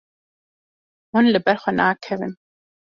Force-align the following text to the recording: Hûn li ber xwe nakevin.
Hûn 1.11 1.25
li 1.33 1.39
ber 1.45 1.57
xwe 1.63 1.71
nakevin. 1.77 2.33